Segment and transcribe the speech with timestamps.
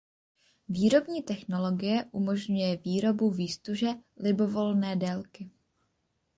[0.69, 5.49] Výrobní technologie umožňuje výrobu výztuže libovolné délky.